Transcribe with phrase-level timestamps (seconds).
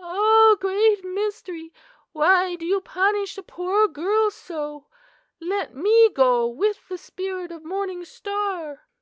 [0.00, 1.70] "'Ah, Great Mystery!
[2.12, 4.86] why do you punish a poor girl so?
[5.38, 8.86] Let me go with the spirit of Morning Star!